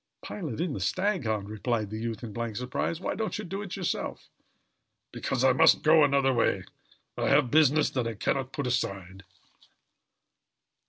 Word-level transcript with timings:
"Pilot 0.23 0.59
in 0.59 0.73
the 0.73 0.79
Staghound!" 0.79 1.47
repeated 1.47 1.91
the 1.91 1.99
youth 1.99 2.23
in 2.23 2.33
blank 2.33 2.55
surprise. 2.55 2.99
"Why 2.99 3.13
don't 3.13 3.37
you 3.37 3.45
do 3.45 3.61
it 3.61 3.75
yourself?" 3.75 4.31
"Because 5.11 5.43
I 5.43 5.53
must 5.53 5.83
go 5.83 6.03
another 6.03 6.33
way. 6.33 6.63
I 7.15 7.29
have 7.29 7.51
business 7.51 7.91
that 7.91 8.07
I 8.07 8.15
can 8.15 8.33
not 8.35 8.51
put 8.51 8.65
aside." 8.65 9.25